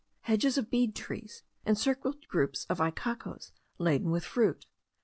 [0.21, 4.65] Hedges of bead trees encircled groups of icacoes laden with fruit.